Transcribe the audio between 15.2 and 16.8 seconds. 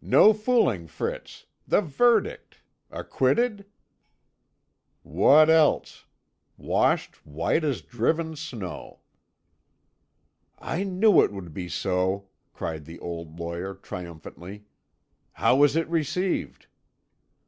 "How was it received?"